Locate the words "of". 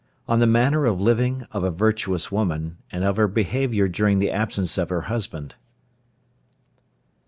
0.87-0.99, 1.51-1.63, 3.03-3.17, 4.79-4.89